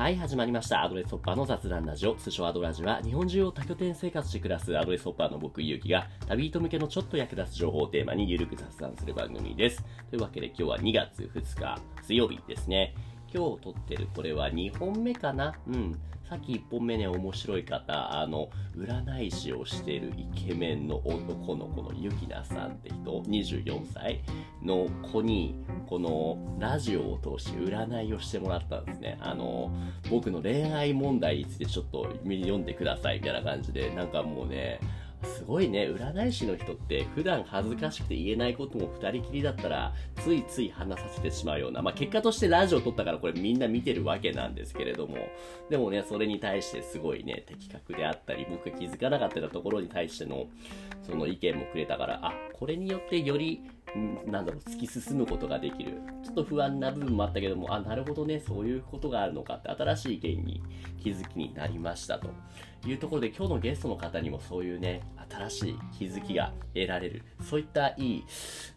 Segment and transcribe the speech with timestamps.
[0.00, 0.82] はい、始まりました。
[0.82, 9.84] アドレスホッパーの雑談ラジオ、通称アドラジは、日本中を多拠点生活して暮らすアドレスホッパーの僕、ゆうきが、旅人向けのちょっと役立つ情報をテーマにゆるく雑談する番組です。
[10.08, 12.94] というわけで今日は2月2日、水曜日ですね。
[13.32, 15.54] 今日撮ってるこれは2本目かな？
[15.66, 15.98] うん。
[16.28, 24.20] さっき1本目ね、面白い方、あの、占い師をしてるイケメンの男の子のゆきなさんって人、24歳
[24.62, 25.56] の子に、
[25.88, 29.18] このラジオを通して占いをしてもらったんですね。
[29.20, 29.72] あの、
[30.08, 34.78] 僕の恋愛問題についてちょっと読んでくださいみたいな感じで、なんかもうね、
[35.22, 45.16] すごいね、占い師の人って普段恥ずかしくて言えないことも二人きりだったら、ついつい話させてしまうような、まあ、結果としてラジオ撮ったからこれみんな見てるわけなんですけれども、
[45.68, 50.46] でもね、それに対してすごいね、的確であったり、僕が気づかなかったところに対しての、
[51.02, 53.62] その意見もくれたから、あ、これによってより、
[54.26, 56.00] なんだろう、突き進むことができる。
[56.24, 60.62] ちょっと不安な部分もあったけども、あ、なるほどね、そういうことがあるのかって、新しい意見に
[61.02, 62.30] 気づきになりましたと
[62.86, 68.24] いうところで、今日のゲストの方にもそういうね、新しい気づきが得られる、そういったいい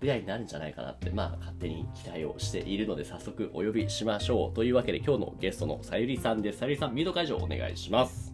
[0.02, 4.54] 出会いになるんじゃないかなって、まあ、勝手に期待をしているので、早速お呼びしましょう。
[4.54, 6.60] というわけで、今日のゲストのさゆりさんです。
[6.60, 8.34] さゆりさん、ミュート解除お願いします。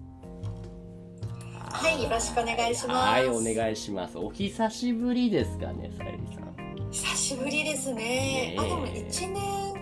[1.72, 3.09] はい、よろしくお願いします。
[3.11, 4.17] はい、お願いします。
[4.17, 6.50] お久しぶりですかね、さゆりさん。
[6.92, 7.95] 久しぶりですね。
[7.95, 9.73] ねえあ、でも一年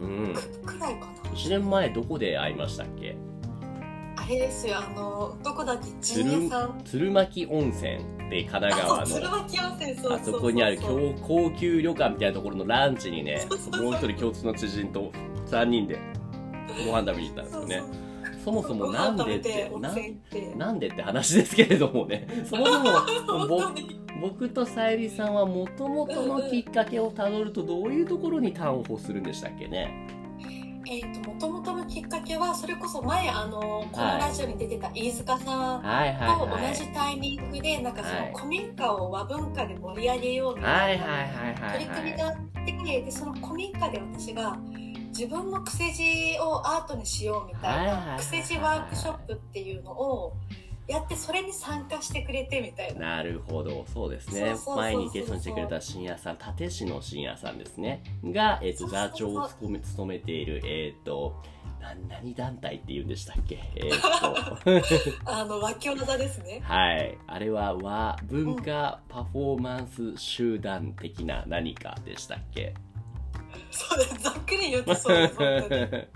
[0.00, 0.34] うん。
[0.64, 1.30] くらいかな。
[1.30, 3.16] 1年前どこで会いましたっけ？
[3.16, 3.27] あ
[4.28, 6.48] れですよ、あの、どこだっけ、鶴。
[6.84, 7.98] 鶴巻温泉
[8.30, 13.46] で神奈あ、川そう、鶴の巻温泉、そうあそこにある高高級旅館みたいなところのランチにね
[13.80, 15.10] もう一人共通の知人と
[15.46, 15.98] 3人で
[16.86, 17.82] ご飯食べに行ったんですよね。
[18.44, 19.70] そもそもなんでって
[20.56, 22.26] なんでって話ですけれどもね。
[22.48, 23.60] そもそも
[24.20, 30.17] 僕とさゆりさんはもともとのきっかけをたどるとどういうところに端を発するんでしたっけね？
[30.90, 36.74] えっ、と、もともとのきっかけは、それこそ前、あの、このラジオに出てた飯塚さんはいはいとはい。
[36.74, 38.32] 同じタイミングで、なんかそはい。
[38.32, 44.56] の古民家を和文化で盛り上げようみたいなはいはいはいはい取り組みはいがあってでその古民家で私が
[45.08, 48.18] 自分の癖字をアートにしようみたいはいはいはいはない。
[48.20, 50.36] 癖字ワークショップっていうのを
[50.88, 53.16] やってそれに参加してくれてみたいな。
[53.16, 54.54] なるほど、そうですね。
[54.74, 58.02] 前にゲストにしてくれた深夜さん、立石の深夜さんですね。
[58.24, 59.10] が、えっ、と、そうそうそう。
[59.10, 61.42] 座長を務め務めている、えっ、と、
[61.80, 63.60] な何団体って言うんでしたっけ？
[63.76, 64.58] えっ、と、
[65.30, 66.60] あの脇技ですね。
[66.64, 67.16] はい。
[67.26, 72.74] あれは和文化パフォーマンス集団的な何かでしたっけ？
[73.70, 76.08] そうですざっくり言うとそうです本当に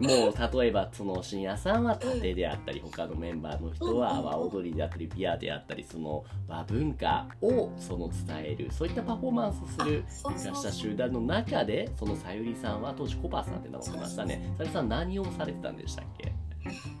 [0.00, 16.32] もう例えばその深夜さんは盾であったり他のメンバーの人は和踊りであったりピアであったりその和文化をその伝えるそういったパフォーマンスする生かした集団の中でそのさゆりさんは当時コバさんって名乗ってましたねさゆりさん何をされてたんでしたっけ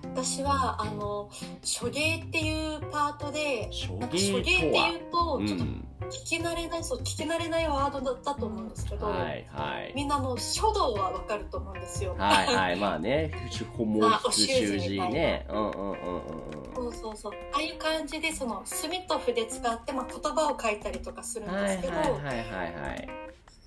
[0.02, 1.30] 私はあの
[1.62, 9.92] 書芸っていうパートで書なんか書芸っていうとうちょっとん聞き慣れないそう聞き慣れないワードだったと思うんですけど、はいはい。
[9.94, 12.16] みんなあの書道はわかると思うんですよ。
[12.18, 12.76] はいはい。
[12.76, 13.30] まあね
[13.76, 15.46] 古文習字ね。
[15.48, 16.74] うんうんうんうんうん。
[16.74, 17.32] そうそうそう。
[17.52, 23.08] ああいう感じでその墨と筆使って、まあ、言葉を書いたりとかするんはいはいですけど、はいはいはい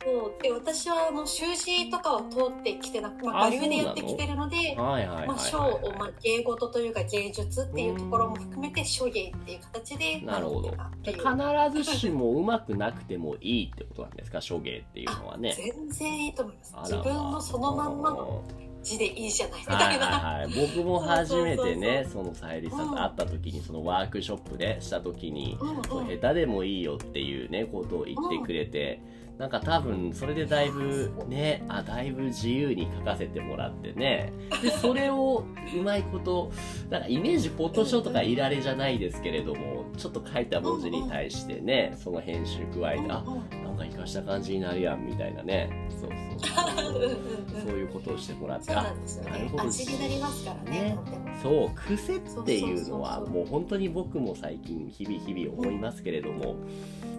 [0.03, 0.41] そう。
[0.41, 10.75] で私はあの習字とかは通ってきてなく、まああ、我流でやってきてるので書を、まあ、芸事というか芸術っていうところも含めて書芸っていう形でなるほど。
[11.03, 14.41] 必ずしもうまくなくてもいいってことなんですか？
[14.41, 15.55] 書芸っていうのはね。
[15.55, 16.93] 全然いいと思います。
[16.93, 18.43] 自分のそのまんまの
[18.83, 29.01] 字でいいじゃないみたはいいな、はいはい僕も初めてねそそのさゆりさんと会った時にそのワークショップでした時にうんうん下手でもいいよっていうねことを言ってくれて
[29.37, 34.31] なんか多分それでだいぶねあだいぶ自由に書かせてもらってね。
[34.61, 35.43] でそれを
[35.75, 36.51] うまいこと
[36.89, 43.23] なんかイメージフォトショーとかいられじゃないですけれどもちょっと書いた文字に対してねその編集加えてあ
[43.63, 45.87] なんか生かした感じになるやんみたいなね。
[45.89, 47.75] そうそうそうそう。
[47.75, 49.63] いうことをしてもらってそうあなんですよなるほど。
[49.63, 50.97] ね味になりますからねね。
[51.41, 56.55] そう癖っていうのはもう本当に僕も最近日々日々思いますけれども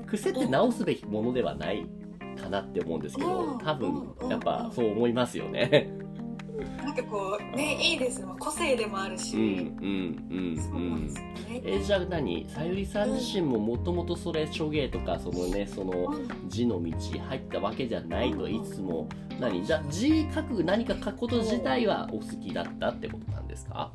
[0.06, 1.87] 癖って直すべきものではない
[2.34, 4.28] かなって思うんですけどうん多分うん。
[4.31, 5.90] やっぱそう思いますよね。
[6.78, 8.36] なんかこうね いいですよ。
[8.38, 10.84] 個性でもあるし、うんうんそううん。
[10.84, 12.48] うんね、えじゃあ何？
[12.48, 16.48] さゆりさん自身ももともとそれ書芸とかそのねそのうん。
[16.48, 16.92] 字の道
[17.28, 19.08] 入ったわけじゃないといつも。
[19.40, 19.64] 何？
[19.64, 23.90] じゃあ字書く何か書くこと自体はお好きだったってことなんですか？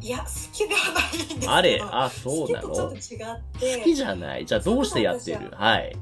[0.00, 1.52] いや好きではないんですけど。
[1.52, 1.80] あれ？
[1.82, 2.68] あそうなの？
[2.68, 3.18] 好きとちょっ
[3.60, 3.78] と違って。
[3.78, 4.46] 好きじゃない？
[4.46, 5.50] じゃあどうしてやってる？
[5.54, 5.94] はい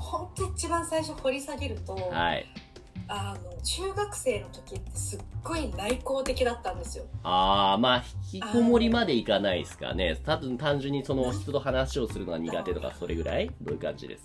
[0.00, 2.46] 本当一番最初掘り下げると、はい
[3.12, 7.04] あの中学生の時ってすっごい内向的だったんですよ。
[7.24, 10.16] ああ、まあ、引きこもりまでいかないですかね。
[10.24, 13.50] 多分単純にその人と話をするのが苦手とか、それぐらい？
[13.60, 14.22] どういう感じです？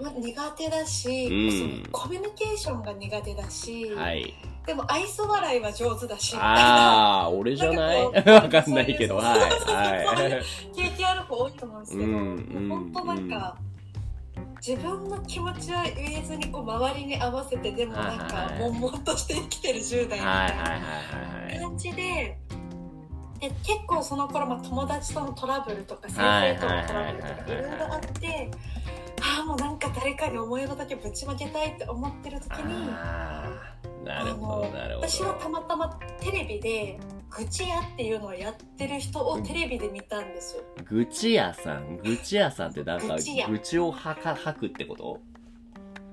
[0.00, 4.32] まあ苦手だし、うんそのコミュニケーションが苦手だし、はい。
[4.64, 8.02] でも愛想笑いは上手だし、ああ、俺じゃない？
[8.08, 9.38] わかんないけど、はい。
[9.38, 10.42] はい。
[10.74, 13.56] 経験ある子多いと思うんですけど、うん本当なんか、
[14.64, 20.76] 自分の気持ちは言えずにこう周りに合わせてでもなんかはい悶々として生きてる10代みはいた
[21.56, 21.58] い。
[21.60, 22.38] な感じで。
[23.40, 28.50] で結構その頃、まあ、友達とのトラブルとか先はい生とのトラブルとはいかいろいろあって
[29.20, 32.90] ああもうなんか誰かに思いの丈ぶちまけたいって思ってる時に。
[35.00, 35.88] 私はたまたま
[36.20, 36.98] テレビで
[37.36, 40.62] 愚痴屋っていうのをやってる人をテレビで見たんですよ。
[40.84, 41.98] 愚痴屋さん？
[41.98, 43.48] 愚痴屋さんってなんか愚痴屋。
[43.48, 45.20] 愚痴を吐か吐くってこと？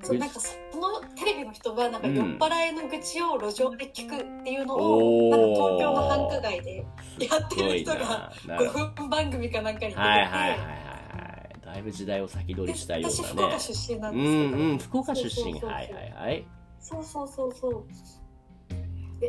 [0.04, 2.16] そうなんかそのテレビの人はなんかうん。
[2.16, 5.28] 酔っ払いの愚痴を路上で聞くっていうのおー。
[5.28, 8.86] を、なんか東京の繁華街でやってる人がすごいななるほど。
[8.86, 11.66] 5分番組かなんかに出てて、はいはいはいはいはい。
[11.66, 13.34] だいぶ時代を先取りしたよ私うなね。
[13.34, 15.54] 福岡出身なんうですけど、んうん、福岡出身。
[15.54, 16.48] はいはいはい。
[16.80, 17.84] そうそうそうそう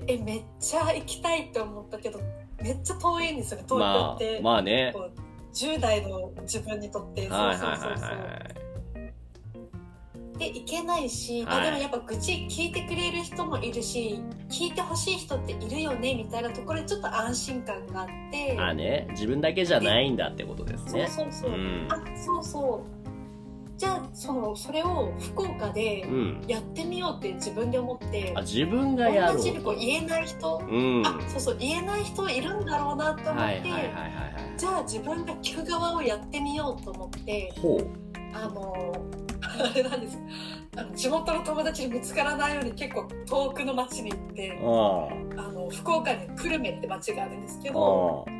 [0.01, 2.21] でえめっちゃ行きたいって思ったけど
[2.63, 4.93] めっちゃ遠いんですよね東京まあって、、まあね。
[4.95, 5.13] こう
[5.55, 8.09] 10代の自分にとってそうはいそうそうそう。
[10.39, 11.61] で行けないし、はい。
[11.61, 14.21] あでもやっぱ愚痴聞いてくれる人もいるし
[14.51, 18.57] 聞いてほしい人っているよねみたいなところでちょっと安心感があって。
[18.59, 21.09] あね、自分だけじゃないんだってことですそうね。
[21.09, 21.89] そうそう、うん。
[21.89, 22.96] あそうそう
[23.77, 26.45] じゃあそのそれを福岡でうん。
[26.47, 31.07] やってみようって自分で思ってあ、自分がやろう同じにこう言えない人、うん。
[31.07, 34.55] あそうそう言えない人いるんだろうなと思って、はいはいはいはいはい。
[34.57, 38.07] じゃあ自分が聞く側をやってみようと思ってほう。
[38.33, 38.93] あの
[39.43, 40.19] あれ なんです
[40.77, 44.59] あの地元の友達に見つからないように結構遠くの町に行って
[45.39, 47.73] ああの福岡に久留米って町があるんですけあ。
[47.73, 48.31] どあ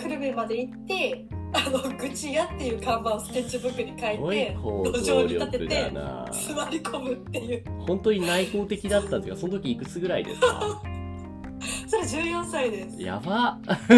[0.00, 4.12] 久留米まで行ってあの愚痴屋っていう看板をスケッチブックに書あ。
[4.12, 6.26] いて行路上動に立ててな。
[6.32, 7.64] 座り込むっていう。
[7.86, 10.82] 本当に内向的だったんですが、その時いくつぐらいですか？
[11.86, 13.02] それ14歳です。
[13.02, 13.58] やば。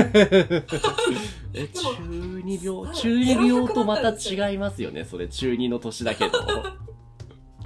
[1.54, 2.81] え、中二病？
[2.87, 2.96] はい。
[2.96, 6.31] 中二病とまた違いますよね、それ中二の年だけど。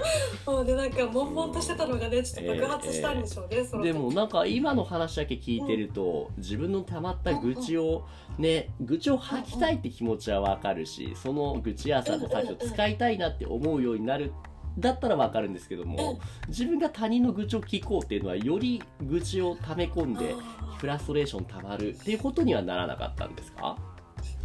[0.47, 3.93] もうでなんか悶々としてたのがねちょっと爆発したんでしょうね、その時。
[3.93, 8.05] でもなんか今の話だけ聞いてると、自分の溜まった愚痴を
[8.39, 14.33] ね、愚痴を吐きたいって気持ちはわかるし、その愚痴屋さんの先を使いたいなって思うようになる。
[14.79, 23.75] だったらわかるんですけども、自分が他人の愚痴を聞こうっていうのは、より愚痴を溜め込んで、あフラストレーション溜まるっていうことにはならなかったんですか？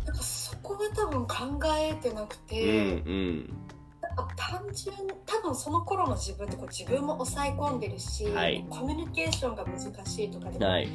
[0.06, 3.38] ーなんかそこが多分考えてなくうんて、うん。
[3.38, 3.48] なん。
[3.48, 3.54] か
[4.36, 10.90] 単純多分その頃の自分ってこう自分も抑え込んでるし、はいコミュニケーションが難しいとかでも、はい。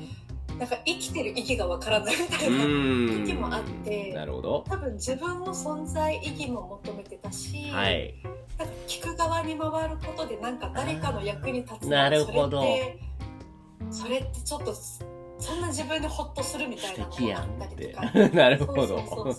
[0.58, 3.26] なんか生きてる意義がわからないみたういな、ん。
[3.26, 4.64] 時もあってなるほど。
[4.68, 8.14] 多分自分の存在意義も求めてたし、はい。
[8.58, 13.00] なんか聞く側に回ることでなんか誰かの役に立つなるほどそれって
[13.90, 14.74] それってちょっと
[15.38, 18.28] そんな自分でホッとするみたいなの素敵やんがあったりとか。
[18.36, 18.86] なるほど。
[18.86, 19.34] そう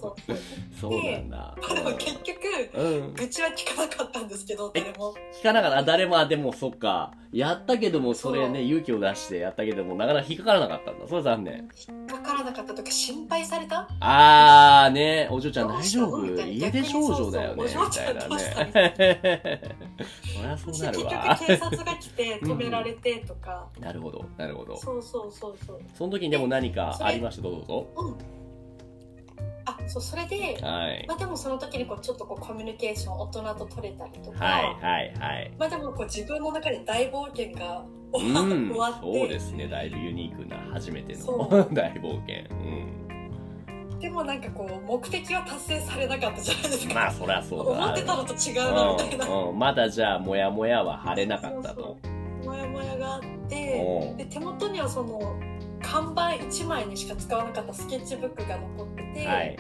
[0.80, 1.56] そうなんだ。
[1.74, 2.38] でも結局
[2.74, 3.14] うん。
[3.14, 5.78] 愚痴は聞かなかったんですけど誰も聞かなかった？
[5.80, 7.14] あ誰も、あでもそっか。
[7.34, 11.08] やったけども、それね、勇気を出してやったけども、なかなか引っかからなかったんだ。
[11.08, 11.68] それ残念。
[11.90, 13.88] 引っかからなかったとか心配された？
[14.00, 16.26] あーね、お嬢ちゃん大丈夫？
[16.26, 19.62] 家出少女だよね、みたいなね。
[20.24, 21.46] そりゃそう結なるわ局。
[21.48, 24.78] 警察が来て止められてとか、 なるほど、なるほど。
[24.78, 27.42] そうそうそうそうその時にでも何かありました？
[27.44, 28.16] どうぞうん
[29.70, 30.58] あそうそれで。
[30.64, 31.06] はい。
[31.10, 35.52] まあでもその時にこうちょっとこうコミュニケーション大人と取れたりとか、はい、はい、はい。
[35.60, 38.32] まあでもこう自分の中で大冒険がう 終
[38.78, 39.68] わ,、ってそうですね。
[39.68, 42.46] だいぶユニークな初めての 大冒険。
[44.00, 46.94] でもなんかこう目的は達成されなかったじゃないですうん。
[46.94, 47.72] か、まあ、そりゃそうだ。
[47.72, 49.60] 思ってたのと違うなみたいな、うん、うん。
[49.60, 51.98] まだじゃあ、もやもやは晴れなかったと。
[52.46, 55.20] モヤモヤがあってうんで手元にはその
[55.90, 59.58] 看板1枚にしか使わなかったスケッチブックが残ってて、はい。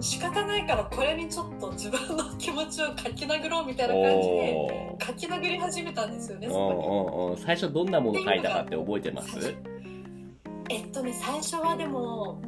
[0.00, 7.36] 仕方ないからこれにちょっと自分の気持ちを書き殴ろうみたいな感じで書き殴り始めたんですよねそうんこうんうん。
[7.36, 9.36] 最初どんなもの書いたかって覚えてます？
[9.36, 9.56] に
[10.70, 12.42] えっとね最初はでも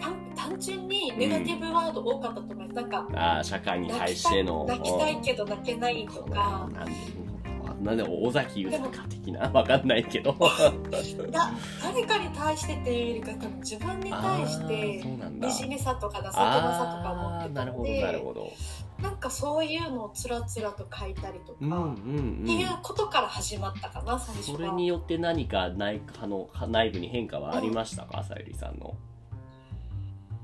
[0.00, 4.64] 単単純にネガティブワード多かったと思います、なんかああ、社会に対しての。
[4.68, 6.68] 泣きたいけど泣けないとか。
[7.24, 7.29] うん
[7.80, 9.48] なんで尾崎豊的な？
[9.50, 10.30] わかんないけど。
[10.32, 10.34] い
[11.32, 11.50] や
[11.82, 15.50] 誰かに対してっていうよりか多分自分に対しあてーそうなんだ。
[15.50, 18.52] 惨めさとか情けなさとか持ってたあーなるほどのでなるほど。
[19.02, 24.56] なんかそういうのをつらつらと書いたりとか、うんうんっていううんことから始まったかな最初は。
[24.58, 28.22] それによって何か内あの内部に変化はありましたか？
[28.22, 28.94] さゆりさんの。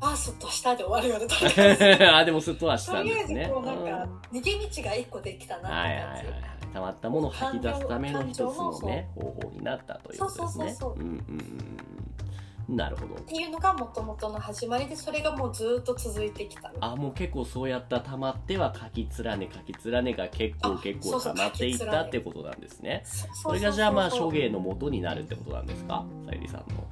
[0.00, 3.84] あーそっとしたで終わるよね あえずあでもすっとはしたとりあえずんですねこうなんうん。
[3.86, 4.52] か逃げ
[4.82, 10.76] 道が一個できたなってはいはいはい感じ、はい溜まったものを吐き出すための一つのね方法になったということですね。
[12.68, 13.14] なるほど。
[13.14, 23.02] っていうのがもともとの始まりでそれがもうずっと続いてきたあもう結構そうやった溜まっては書き連ね書き連ねが結構あ結構そうそう溜まっていったってことなんですね。
[23.04, 26.04] そそれがじゃあまあそうそう諸芸の元になるってことなんですか？
[26.26, 26.84] さゆりさんの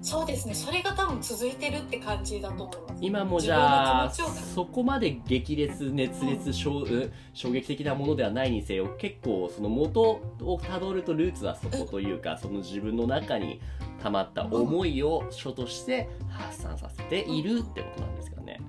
[0.00, 0.54] そうですね。
[0.54, 2.94] それが多分続いてるって感じだと思います。
[3.00, 13.60] 今もじゃあそこまで激烈熱烈衝うん衝撃的なものではないにせよ結構その元をたどるとルーツはそこというかその自分の中に
[14.02, 18.60] 溜まった思いを書として発散させているってことなんですかね。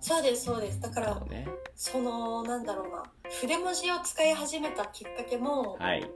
[0.00, 0.80] そうですそうです。
[0.80, 1.46] だからそうね。
[1.74, 3.02] そのなんだろうな。
[3.40, 6.10] 筆文字を使い始めたきっかけも、はい。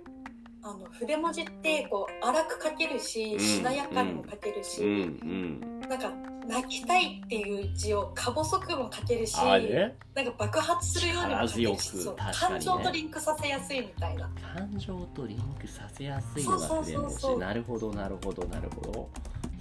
[0.64, 5.80] あの筆文字ってこう荒く書けるし、うんしなやかにも書けるし、うんうん。
[5.88, 6.10] なんか
[6.46, 17.36] 泣きたいっていう字をか細くも書けるし、なんか爆発するようにも書けるしね感情とリンクさせやすいみたいな感情とリンクさせやすいのが筆文字。
[17.38, 19.10] なるほどなるほどなるほど。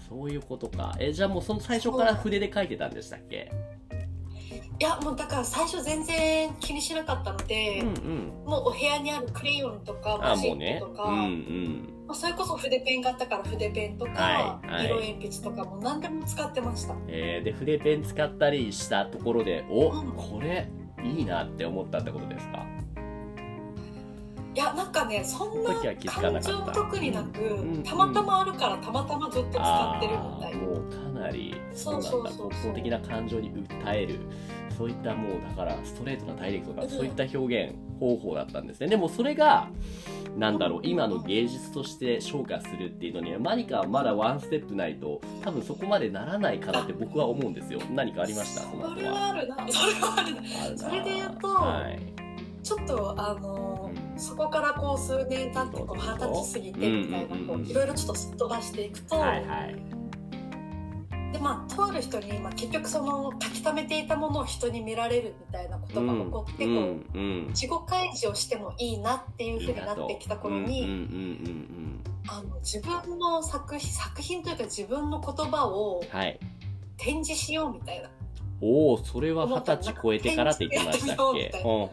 [0.10, 0.96] そういうことか。
[1.00, 3.52] え、じゃあもうその最初から筆で書いてたんでしたっけ？
[4.82, 8.50] いやもうだから最初全然気にしなかったので、うんうん。
[8.50, 11.94] もうお部屋にあるクレヨンとかあマジもうねックとか、うんうん。
[12.08, 14.86] まあ、それこそ筆ペンがあったから筆ペンとか、はいはい。
[14.88, 16.96] 色鉛筆とかも何でも使ってました。
[17.08, 20.14] えーで筆ペン使ったりしたところでお、うん。
[20.14, 20.68] これ
[21.04, 22.66] いいなって思ったってことですか？
[24.56, 27.84] いやなんかねそんな感情も特になく、うんうん。
[27.84, 30.58] たまたまあるからたまたまずっと使ってるみたいな。
[30.58, 32.48] もうかなりそうそうそうそう。
[32.48, 34.20] なんだ根本的な感情に訴える
[34.82, 36.90] そういったもうだからストレートなダイレクトな、うん。
[36.90, 38.88] そういった表現方法だったんですね。
[38.88, 39.70] でもそれが
[40.38, 47.80] なんだろううん今の芸術として昇華するっていうのには何かまだワンステップないと多分そこまでならないかなって僕は思うんですよ。
[47.94, 48.62] 何かありました？
[48.62, 49.56] それ後ははあるな。
[49.70, 50.36] それはある
[50.72, 50.78] な。
[50.78, 52.00] それで言うとはい。
[52.64, 54.20] ちょっとあのうん。
[54.20, 59.76] そこからこう数年経ってこう二十歳過ぎてみたいなこういろいろちょっとすっ飛ばしていくと、はいはい
[61.32, 66.82] でまあとある人に、まあ、結局その書き溜めていたものを人に見られるみたいなことが起こって、うんこ
[67.14, 67.48] ううん。
[67.50, 71.08] 自己開示をしてもいいなっていうふうになってきた頃に、
[72.62, 76.04] 自分の作品作品というか自分の言葉を
[76.98, 78.10] 展示しようみたいな。
[78.64, 81.52] おおそれは二十歳超えてからって言ってましたっけ？
[81.52, 81.90] そ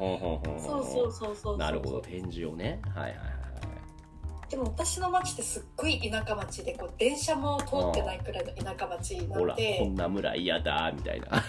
[0.78, 1.56] うそうそうそう。
[1.56, 2.00] なるほど。
[2.00, 2.80] 展示をね。
[2.94, 3.37] はいはいはい
[4.50, 11.26] でも私の町ってすっごい田舎町でこう電車も通ってないくらいの田舎町なほらこんな村嫌だみたいな。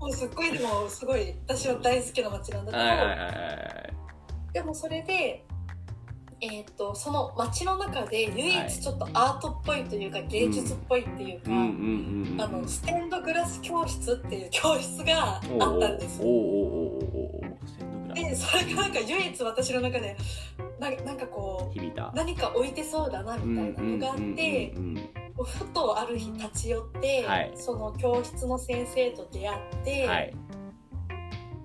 [0.00, 3.24] もうすっごいでもすごい私は大好きな町なんだけど、はいはいはいは
[3.90, 3.94] い
[4.54, 5.44] でもそれで、
[6.40, 8.68] えー、とその街の中で唯はい。
[8.68, 12.40] 一ちょっとアートっぽいというか芸術っぽいっていうか、うんうんうんうん。
[12.40, 15.42] あのステンドグラス教室っていう教室があっ
[15.80, 16.83] たんですおーおーお
[18.34, 20.16] それがなんか唯一私の中で
[20.78, 22.12] ななんかこう響いた。
[22.14, 24.74] 何か置いてそうだなみたいなのがあって
[25.44, 27.52] ふとある日立ち寄って、はい。
[27.56, 30.34] その教室の先生と出会って、うんはい。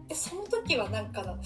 [0.07, 1.37] でその時はなんか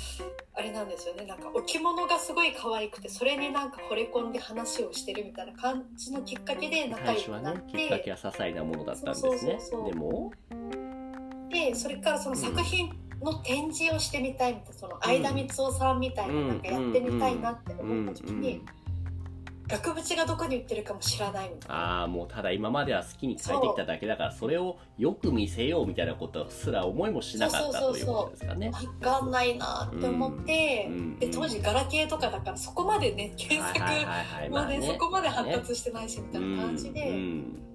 [0.55, 1.25] あれなんですよね。
[1.25, 9.59] なんか置物がすごい可愛くてそれになんか惚れ込んで話をしてるみたいな感じのきっかけで仲最良くなっ初はねきっかけて、は些細なものだったんですね。
[9.85, 10.31] でも？
[11.49, 12.89] でそれからその作品
[13.23, 18.61] の展示をしてみたいみたいなその相田光夫さんみたいななんかやってみたいなって思った時に、
[19.67, 21.75] 額縁がどこに売ってるかも知らないみたいな。
[21.75, 28.71] ああもうただ今までは好きに書いてきただけだからそれをよく見せようみたいなことすら思いもしなかったということですかね。
[29.01, 34.05] わかんないなって思って、うんで当時ガラケーとかだからそこまでね検索もね,、
[34.49, 37.72] まあそこまで発達してないしみたいな感じで,、うん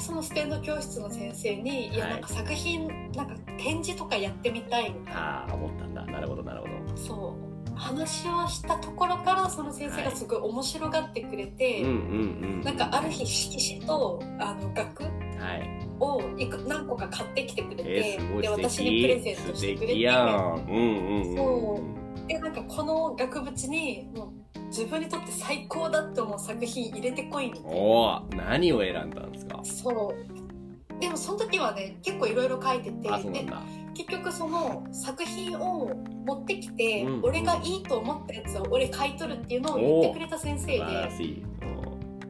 [0.00, 6.96] でそのステンド教室の先生に「いやはいなんか作品なんか展示とかやってみたい」みたいなああ思ったんだなるほどなるほど。
[6.96, 11.96] そう話をしたところからその先生がすごい面白がってくれて、うんうんう
[12.58, 12.60] ん。
[12.62, 15.80] なんかある日色紙とあの額はい。
[15.98, 18.48] をいく何個か買ってきてくれて、で。
[18.48, 20.06] 私にプレゼントしてくれて。
[20.06, 21.36] うんうんうん。
[21.36, 21.80] そ
[22.26, 24.39] でなんかこの額縁にもう
[24.70, 27.68] 自分にとって最高だって思う作品入れてこいみたいな。
[27.70, 29.60] おお何を選んだんですか？
[29.64, 31.00] そう。
[31.00, 33.46] でもその時はね結構いろいろ書いててで
[33.94, 41.10] 結局その作品を持ってきて、うん俺がいいと思ったやつを俺買い取るっていうのを言ってくれた先生で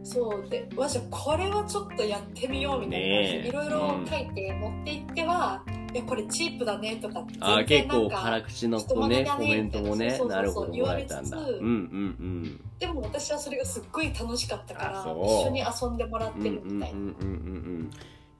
[0.02, 0.48] そう。
[0.48, 11.36] でわじゃあこれはちょっとやってみようみたいな感じねいろいろ書いて持っていっては、いやこれチープだねとかあ結構なんか辛口のこうねコメントもねなるほど言われたんだ。
[11.38, 17.14] つつうんうんでも私はそれがすっごい楽しかったから一緒に遊んでもらってるみたいな、っ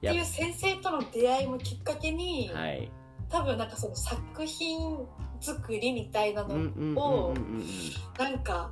[0.01, 2.91] ていう先生との出会いもきっかけに、はい。
[3.29, 5.07] 多分なんかその作品
[5.39, 7.33] 作りみたいなのを
[8.17, 8.71] なんか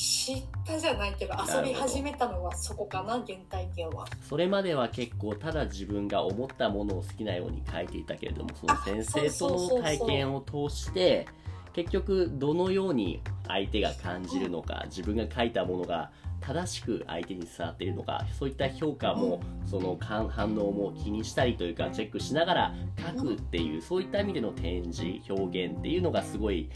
[0.00, 4.06] 知ったじゃないけど遊び始めたのはそこかな原体験は。
[4.26, 11.26] それまでは結構ただ自分が思ったものを好きなように書いていたけれどもその先生との体験を通して
[11.72, 16.10] 結局どのように相手が感じるのか自分が書いたものが
[16.40, 22.74] 正しく相手に伝わっているのかそういった評価もその反反応も気にしたりというかチェックしながら
[23.16, 26.70] 書くっていうそういった意味での展示表現っていうのがすごい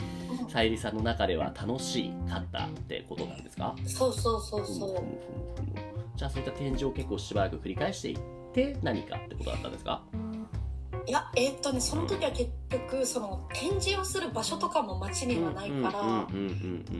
[0.48, 3.74] さゆりさんの中では楽しかったってことなんですか？
[3.86, 4.88] そうそうそうそう。
[4.88, 8.18] ふむふむふむふむじゃあそういった展示を結構しばらく繰り返していっ
[8.52, 10.02] て何かってことだったんですか？
[11.06, 16.26] いやえーっとねその時は結局その展示をする場所とかも街にはないから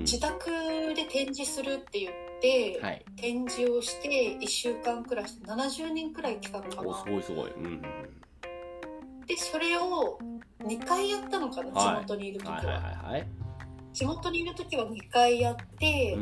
[0.01, 0.51] 自宅
[0.95, 3.05] で展示するって言って、はい。
[3.17, 7.51] 展示をして1週間くらいして70人くらい来たのかおすなごいすごい。
[7.53, 7.83] うんうん
[9.27, 10.19] でそれを
[10.67, 12.05] 2回やったのかな、はい。
[12.05, 13.27] 地元にいる時は、はいはいはいはい。
[13.95, 16.19] 地元にいる時は2回やって、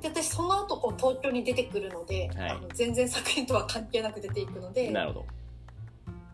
[0.00, 2.50] で私その後こう東京に出てくるので、はい。
[2.50, 5.26] あの全然作品とは関係なく出ていくのうでんなるほど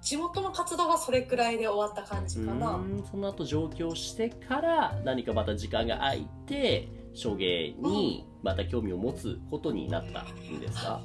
[0.05, 2.79] 地元の活動はそれくらいで終わった感じうかな、
[3.11, 6.89] その後上京してから何かまた時間が空いて
[7.21, 11.01] 手芸にまた興味を持つことになったんですか、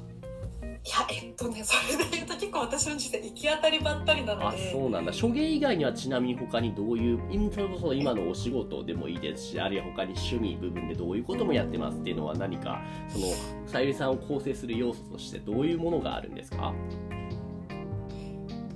[0.62, 0.74] いや
[1.10, 5.12] えっとねそれで言うと結構私の人生行き当たりばったりなのあでそうなんだ。
[5.12, 13.26] 手芸以外にはちなみに他にどういう今それこそ今のお仕事でもいいですしあるいは他に趣味部分でどういうこともやってますっていうのは何かその
[13.66, 16.74] さゆりさんを構成する要素としてどういうものがあるんですか？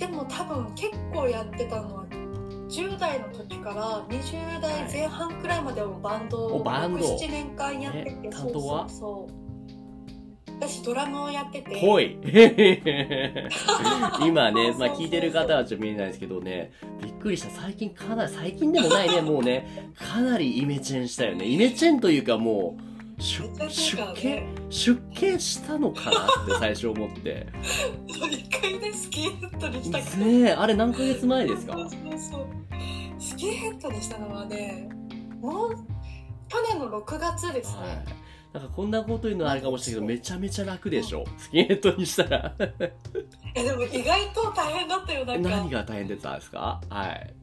[0.07, 2.05] でも多分結構やってたのは
[2.69, 6.99] 10代の時から20代前半くらいまでもバンドをおバンド。
[7.17, 8.89] 67年間やっててえそう担当は？
[8.89, 9.45] そうそう。
[10.61, 11.81] 私ドラムをやってて。
[11.81, 12.19] ぽい。
[14.27, 17.49] 今ね、まあ聞いてる方はちょっと見えないですけどね、びっくりした。
[17.51, 21.47] 最近かなり、最近でもないね、もうね、かなりイメチェンしたよね。
[21.47, 27.47] イメチェンというかもう、出家ね出家したのかなって最初思って。
[28.07, 31.77] 一回ねスキンヘッドにしたからねえ、あれ何ヶ月前ですか？
[33.19, 34.89] スキンヘッドにしたのはね
[35.41, 35.77] もう
[36.49, 38.05] 去年の6月ですね、はい。
[38.53, 41.25] なんかこんなこと言うのはあれかもしれないけど、めちゃめちゃ楽でしょ？
[41.39, 42.55] スキンヘッドにしたら。
[43.55, 46.81] えでも意外と大変だったよなんか何が大変だったんですか？
[46.89, 47.35] はい。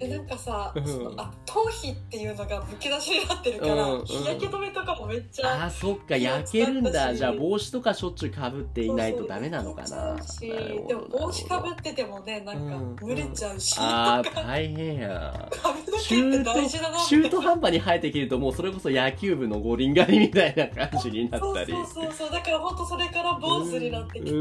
[0.00, 0.86] えなんかさうん。
[0.86, 4.04] そのあ頭皮っていうのがむき出しになってるから、うんうん。
[4.06, 7.14] 日焼け止めとかもめっちゃあーそっか焼けるんだ。
[7.14, 10.16] じゃあ帽子とかしょっちゅうかぶっていないとダメなのかな。
[10.40, 15.48] でも帽子かぶっててもねなんかうん蒸れちゃうし、あとかー大変や。
[15.62, 21.72] 髪の毛って大事だな中途半端に生えてきるともうそれこそ野球部の五輪狩りみたいな感じになったり。
[21.72, 22.30] そうそうそうそう。
[22.30, 24.34] だから本当それから坊主になってきて、う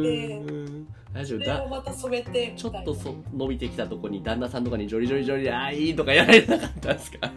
[0.46, 0.88] んうん
[1.18, 1.68] 大丈夫だ。
[1.68, 7.32] また染めてちょっとそ伸びてきたとこに旦那さんとかにジョリジョリジョリであーいいとかやられなかったんですか？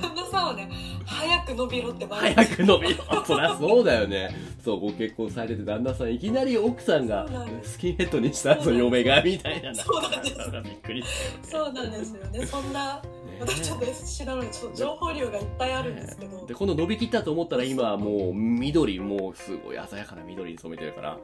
[0.00, 0.70] 旦那さんはね
[1.04, 3.24] 早く伸びろって毎日早く伸びろ。
[3.24, 4.30] そりゃそうだよね。
[4.64, 7.72] そうご結婚されてて旦那さんいきなり奥さんがそうなんです。
[7.72, 9.74] スキンヘッドにしたぞ嫁がみたいな。
[9.74, 10.36] そうなんです。
[10.62, 11.08] びっくりし
[11.50, 12.46] たよねそうなんですよね。
[12.46, 13.02] そんな
[13.40, 16.46] 私ちょっと知らないちょっと情報量がいっぱいあるんですけど。
[16.46, 21.18] で今度伸びきったと思ったら今はもう緑もうすごい鮮やかな緑に染めてるから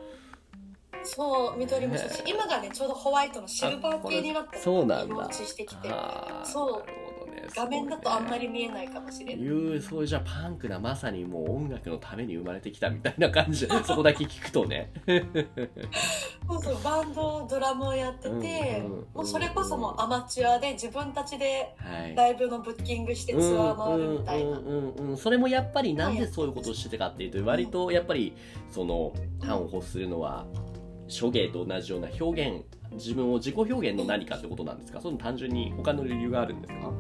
[1.05, 2.11] そう緑もしね。
[2.27, 5.15] 今がねちょうどホワイトのシルバー系になってあそうなんだ。
[5.15, 5.89] 色落ちしてきて
[6.45, 6.85] そう
[7.55, 14.91] 画面だとあんまりり見えないかもしれないいうそうじゃあパンクなまさにもう音楽のために生まれてきたみたいな感じ そこだけ聞くとね。
[16.49, 18.39] そうそうバンドドラムをやってて、うんう
[19.01, 22.15] んもうそれこそもうアマチュアで自分たちではい。
[22.15, 25.17] ライブのブッキングしてツアー回るみたいな、うんうんうんうん。
[25.17, 28.35] それもやっぱりなんでそういうことをしてたかっていうと割とやっぱり
[28.71, 30.47] その端を欲するのは
[31.13, 35.01] 手芸と同じような表現自分を自己表現の何かってことなんですか？
[35.01, 36.93] その単純に他の理由があるんですか？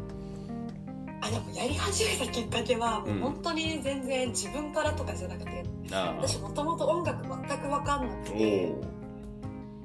[1.25, 8.72] あでもやり始めたきっかけはもう本当に全然自分からとかじゃなくて、あ私もともと音楽全く分かんなくおて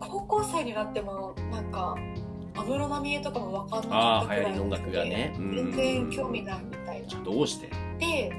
[0.01, 1.95] お高校生になってもなんか
[2.55, 5.35] 安室奈美恵とかも分かんなあかったくらいあ流行りの音楽がね。
[5.37, 5.55] うん。
[5.55, 7.07] 全然興味ないみたいな。
[7.07, 7.69] じゃあどうして？
[7.99, 8.31] で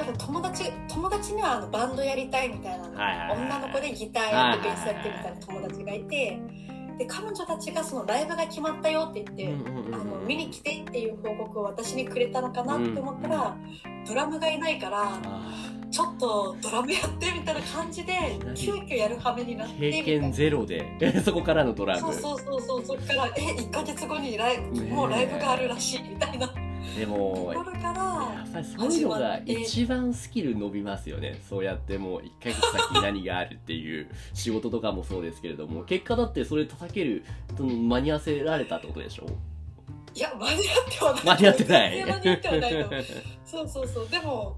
[0.00, 2.88] だから友達友達にはあのバンドやりたいみたいな、
[3.32, 6.40] 女の子でギターやってベースやってみたいな友達がいて
[6.98, 9.54] で彼女たちがそのライブが決まったよって言って、
[9.92, 13.56] あの見に来てっていう報告を私にくれたのかなって思ったら、
[14.06, 15.20] ドラムがいないからあ
[15.90, 20.86] ちょっとドラムやってみたいな感じで急遽やる羽目になってー経験ゼロで
[21.24, 22.00] そこからのドラム。
[22.00, 26.48] そうそうそうそうそっからえ1ヶ月後にライブもうライブがあるらしいみたいな。
[26.48, 31.40] とでもやっぱりそういうのが一番スキル伸びますよね。
[31.48, 35.84] そうやってもう1ヶ月先に何があるっていう仕事とかもそうですけれども。
[35.84, 37.24] 結果だってそれ叩ける
[37.58, 39.26] 間に合わせられたってことでしょ？
[40.14, 41.24] いや間に合ってはない。
[41.24, 41.96] 間に合ってない。
[41.96, 42.90] 全然間に合ってはないの
[43.44, 44.08] そうそうそう。
[44.08, 44.56] でも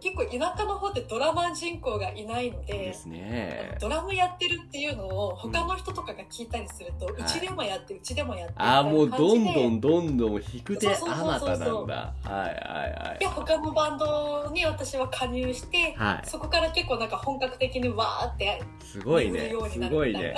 [0.00, 3.76] 結構田舎の方ってドラマー人口がいないのでですね。
[3.80, 11.66] ドラムやってるっていうのを他の人とかが聞いたりすると、うちでもやってうちでもやってああもうどんどんんどんどん引く手あまたなんだ。
[11.66, 16.28] はいはいはいで他のバンドに私は加入して、はい。
[16.28, 19.52] そこから結構なんか本格的にわーってすごいね。
[19.70, 20.34] すごいね。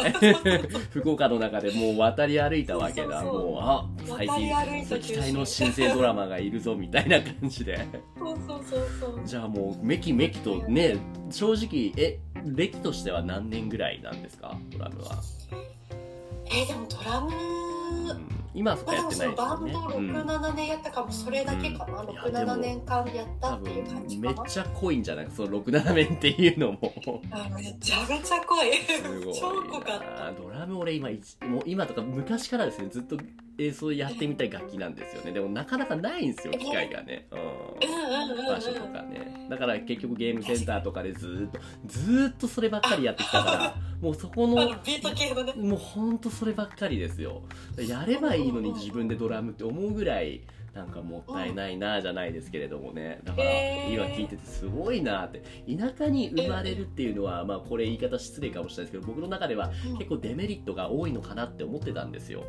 [0.90, 3.22] 福岡の中でもう渡り歩いたわけだ。
[3.22, 7.86] もうあ最近期待の新生ドラマがいるぞみたいな感じで。
[8.18, 10.98] そうそうそうそうじゃあもうめきめきとね
[11.30, 14.58] 正直え歴としては何年ぐらいなんですか？
[14.70, 15.22] ドラムは、
[16.50, 19.72] えーでもドラムうん、今はそこやってないですよね。
[19.72, 22.10] のバンドうん67年やったかもそれだけかな、うん。
[22.10, 25.28] いや67年間やった多っていう感分じめっちゃ濃いんじゃない？
[25.34, 26.92] その67面っていうのも。
[27.32, 28.68] あめちゃめちゃ濃い。
[29.40, 30.24] 超濃かった。
[30.26, 33.16] なドラム俺今一もう今とか昔からですねずっと
[33.58, 35.32] 演奏やってみたい楽器なんですよね。
[35.32, 38.46] でもなかなかないんですよ機会がね、うん。
[38.46, 39.46] 場所とかね。
[39.50, 45.52] だから結局ゲームセンターとかでずーっとずーっとそればっかりやってきたから もうそこあののビート系のね。
[45.54, 47.42] もうほんとそればっかりですよ。
[47.76, 50.42] やればいいのに自分でドラムって思うぐらい
[50.74, 53.20] なんかもったいないなじゃないですけれどもね。
[53.24, 53.50] だから
[53.88, 55.42] 今聞いててすごいなって。
[55.68, 62.44] 田舎に生まれるっていうのはまあこれ言い方失礼かもしれないですけど僕の中では結構デメリットが多いのかなって思ってたんですよ、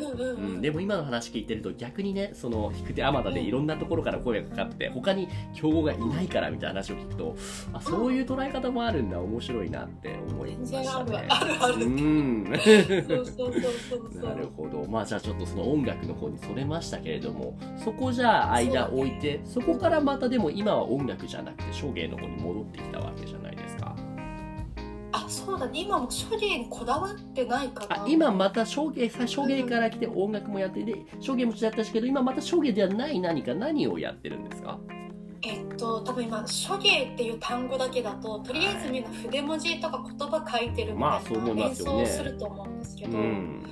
[0.00, 7.36] うんでも今の話聞いてると逆にねその引く手あまたでいろんなところから声がかかって他に競合がいないからみたいな話を聞くと
[7.72, 11.26] あそういう捉え方もあるんだ面白いなって思いましたね。
[11.28, 12.44] あるあるうん。
[12.46, 13.54] そうそうそう
[14.12, 14.24] そう。
[14.24, 14.86] なるほど。
[14.88, 23.85] まあじゃあちょっとその音楽の方にそれましたけれどもそこじゃあ間置いてそ,、こからまたでも今は音楽じゃなくて証芸の方に戻ってきたわけじゃないですか
[25.26, 25.80] あそうだね。
[25.80, 28.04] 今も処理にこだわってないかな。
[28.04, 34.78] あ今また証芸さ証芸から来て音楽もやってで証芸もやったしけど今また証芸ではない何か何をやってるんですか？
[35.42, 43.62] えっと多分今処芸っていう単語だけだととりあえずみんな筆文字とか言葉書いてるみまあたそう思いいな演奏をすると思うんですけうど、ん。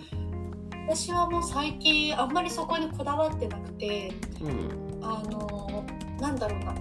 [0.87, 5.01] 私はもう最近あんまりそこにこだわってなくてうん。
[5.03, 5.85] あの
[6.21, 6.75] なんだろうな。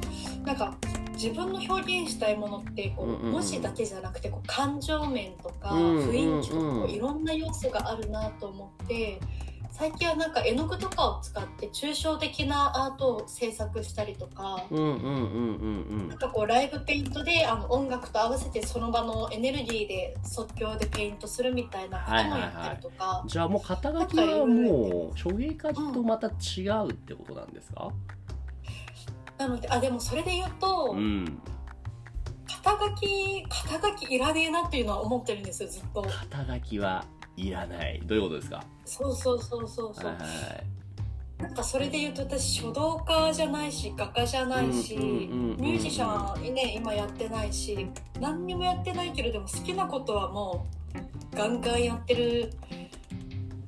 [0.46, 0.78] なんか
[1.14, 3.32] 自分の表現したいものってこう、うんうんうん。
[3.34, 6.10] 文字だけじゃなくてこう感情面とかうんうんうん。
[6.10, 9.20] 雰囲気とかこういろんな要素があるなと思って
[9.72, 14.64] 最近はなんか絵の具とかを使って抽象的なアートを制作したりとか。
[16.32, 26.32] こうライブペイントであの音楽と合わせてその場のエネルギーで即興でペイントするみたいなこともやったりとか、じゃあもう肩書きはもう手芸家とまた違
[26.88, 27.90] うってことなんですか？
[29.38, 31.40] なのであでもそれで言うと、うん。
[32.64, 36.02] 肩書き肩書きいらねえなっていうのは思ってるんですよずっと。
[36.32, 38.02] 肩書きはいらない。
[38.06, 38.64] どういうことですか？
[38.86, 40.64] そうそうそうそうそう、はいはい
[41.40, 47.86] なんかそれで言うと私書道家じゃないし画家じゃないし、ミュージシャンね今やってないし
[48.22, 50.66] 何にもやってないけれども好きなことはも
[51.34, 52.54] うガンガンやってる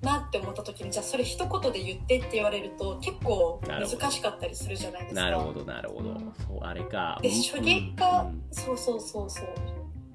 [0.05, 5.21] なって思った時にじゃあそれ一言で言ってって言われると結構難しかったりするじゃないですか。
[5.21, 6.13] なるほどなるほど。
[6.47, 7.19] そうあれか。
[7.21, 9.45] で手芸家、うんそうそうそうそう。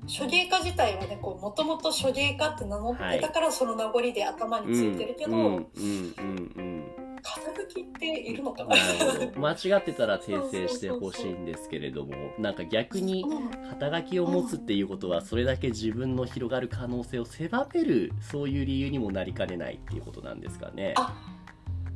[0.06, 9.42] 手芸家自体はねこうもともと手芸家って名乗ってたからその名残で頭についてるけど、うんうんうんうん肩書きっているのかうん。
[9.42, 20.94] な間違ってたら訂正してほしいんですけれどもなんか逆にうん肩書きを持つっていうことはそれだけ自分の広がる可能性を狭めるそういう理由にもなりかねないっていうことなんですかね。
[20.96, 21.14] あ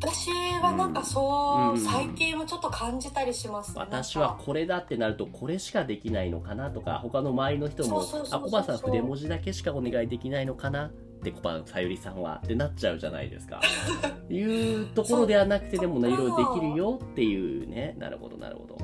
[0.01, 1.79] 私はなんかそう、うん。
[1.79, 3.81] 最近はちょっと感じたりしますね。
[3.81, 10.91] 私はこれだってなるとこれしかできないのかなとか他の周りの人もあコバさん筆文字だけしかお願いできないのかな
[11.31, 13.61] ってコバさゆりさんはってなっちゃうじゃないですか。
[14.29, 17.95] いうところではなくてでもいろいろできるよっていうね。
[17.99, 18.77] なるほどなるほど。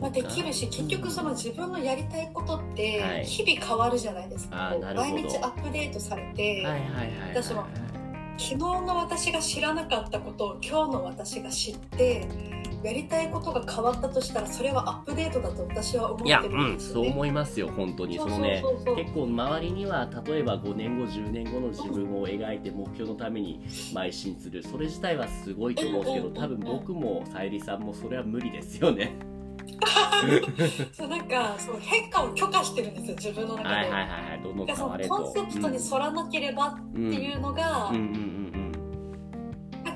[0.00, 2.74] まあ、できるし結局その自分のやりたいことっはい。
[2.74, 5.12] て日々変わるじゃないですか、あーなるほど。
[5.14, 6.66] 毎日アップデートされて、
[8.38, 12.28] 昨日の私が知らなかったことを今日の私が知って
[12.82, 17.10] やりたいことが変わったとしたらそれはアップデートだと私は思っていや、るうんん、そうですよね。
[17.10, 18.16] 思いますよ、本当に。
[18.16, 23.60] そのねそうそうそう、そう結構周りには、例えば5年後、10年後の自分を描いて目標のために
[23.94, 24.62] 邁進する。
[24.62, 29.16] それ自体はすごいと思うんですけど、うんうんうん多分僕もさゆりさんもそれは無理ですよね。
[30.92, 33.74] そうなんかそう変化を許可してるんですよ自分の中で。
[33.74, 35.14] はいはいはいはい、どんどんでその変われと。
[35.14, 38.35] コンセプトに沿らなければっていうのが、うんうんうん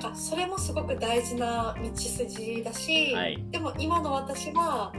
[0.01, 4.91] かそれもすごく大事な道筋だし、はいでも今の私は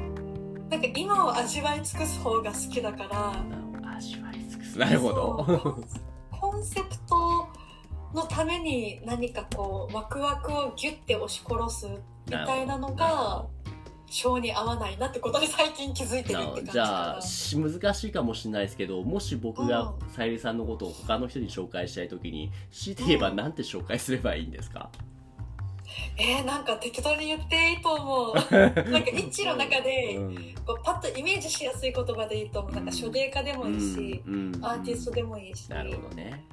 [0.71, 3.87] なんか今を味わい尽くす方が好きだからうん。
[3.87, 4.79] 味わい尽くす。
[4.79, 5.85] なるほど。
[6.31, 7.49] コンセプト
[8.15, 11.87] のために何かこうワクワクをギュッて押し殺す
[12.27, 13.47] みたいなのが
[14.13, 24.91] 性に合わないなってことに最近気づいてるなって感じじゃかあし難しいかもしれないですけどもし僕がうさゆりさんのことを他の人に紹介したい時に強いて言えば何て紹介すればいいんですか、
[26.19, 28.35] えー、なんか適当に言っていいと思う。
[28.55, 30.55] なんか一致の中でうん。
[30.67, 34.55] こうパッとイメージしやすい言葉でいいと思うなんか手芸家でもいいし、うん。
[34.55, 34.65] うん。
[34.65, 35.69] アーティストでもいいし。
[35.69, 36.45] なるほどね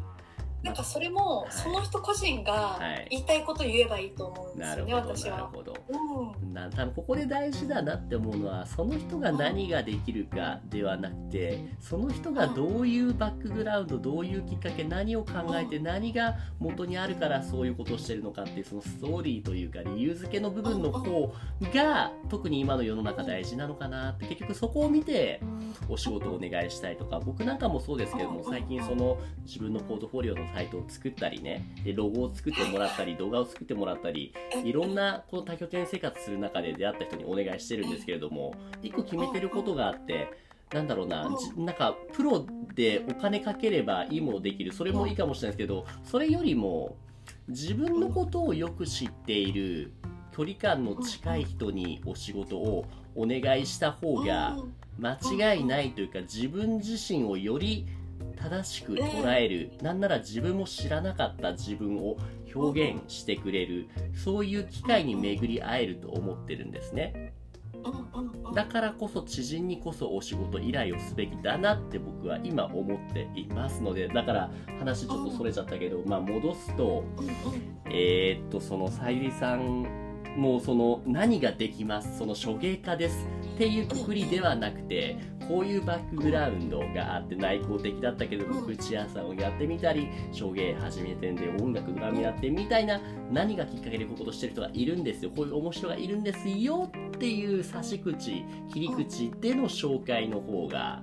[0.63, 1.51] なんかそれもはい。
[1.51, 3.07] その人個人がはい。
[3.11, 5.37] 言いたいこと言えばいいと思うんですよね、なるほど私は。
[5.37, 5.73] なるほど。
[5.89, 6.53] うん。
[6.53, 21.33] な多分ここで大事だなって思うのはその人が何ができるかではなくてその人がどういうバックグラウンドどういうきっかけ何を考えて何が元にあるからそういうことをしてるのかっていうそのストーリーというか理由付けの部分の方
[21.73, 25.41] が特に今の世の中大事なのかなって結局そこを見て
[25.87, 34.33] お仕事をお願いしたいとか僕なんかもそうですけども最近その自分のポートフォリオのサイトを作ったりねでロゴを作ってもらったり動画を作ってもらったり
[34.63, 40.29] いろんなこの多拠点生活する中で出会った人にお願いしてるんですけれども一個決めてることがあって
[40.73, 46.95] なんだろうなじなんかプロでお金かければいいものできるそれもいいかもしれないですけどそれよりも
[47.47, 49.91] 自分のことをよく知っている
[50.31, 52.85] 距離感の近い人にお仕事を
[53.15, 54.75] お願いした方がうん。
[54.99, 55.17] 間
[55.53, 57.87] 違いないというか自分自身をより
[58.41, 62.17] 正しく捉える、なんなら自分も知らなかった自分を
[62.55, 67.33] 表現してくれるそういう機会に巡り会えると思ってるんですね。
[68.53, 77.05] だからこそ知人にこそお仕事依頼をすべきだなって僕は今思っていますのでだから話ちょっとそれちゃったけど、まあ、戻すと
[77.85, 79.85] えーっとそのさゆりさん
[80.35, 82.17] もその何ができます？
[82.17, 85.17] その手芸家ですっていうくくりではなくて
[85.49, 88.65] こういうバックグラウンドがあって内向的だったけどうん。
[88.67, 95.31] 口屋さんをやってみたり手芸始めてんで音楽ドラムやってみたいな何がきっかけでこういうことしてる人がいるんですよ。
[95.35, 101.01] こういう面白がいるんですよっていう差し口切り口での紹介の方が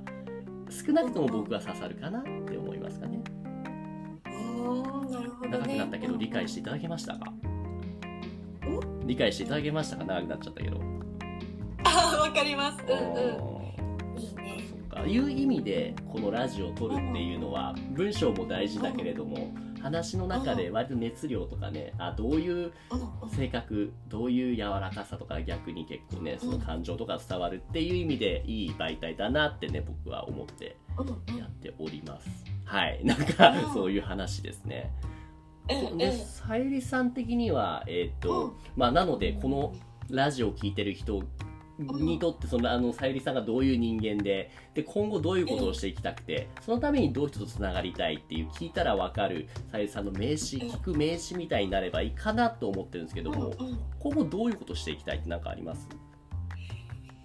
[0.70, 3.16] 少なくとも僕は刺さるかなって思いますかね。
[3.16, 3.24] ね。
[5.50, 7.32] 長くなったけど理解していただけましたか？
[9.04, 10.04] 理解していただけましたか？
[10.04, 10.80] 長くなっちゃったけど。
[11.85, 12.78] あわかります。
[12.88, 13.14] うん
[13.50, 13.55] うん
[14.96, 22.72] かいう意味でこのラジオを撮るっていうのは文章も大事だけれども話の中で割と熱量とかねあどういう
[23.37, 30.76] 性格どういう柔らかさとか逆に結構ねその感情とか伝わるっていう意味でいい媒体だなってね僕は思って
[31.38, 32.44] やっております。
[32.64, 33.00] はい。
[33.04, 34.90] なんかうんそういう話ですね。
[35.96, 38.52] でさゆりさん的にはえっ、と、うん。
[38.76, 39.74] まあなのでこの
[40.11, 41.22] ラジオを聞いてる人
[41.78, 53.52] にとってそのあのさゆりさんがどういう人間でで今後どういうことをしていきたくてそのためにどう人とつながりたいっていう聞いたら分かるさゆりさんの名詞聞く名詞みたいになればいいかなと思ってるんですけども
[53.98, 55.88] 今後どういうことしていきたいって何かあります？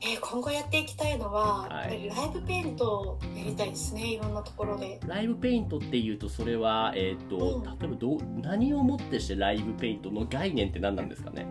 [0.03, 2.09] えー今後やっていきたいのは、はい。
[2.09, 4.99] ライブペイントをやりたいですねいろんなところで。
[5.05, 7.63] ライブペイントっていうとそれは、えーとうん。
[7.63, 11.45] 例えばどう何をもってしてライブペイントの概念って何なんですかね？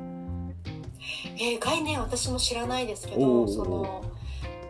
[1.36, 4.04] えー概念は私も知らないですけどその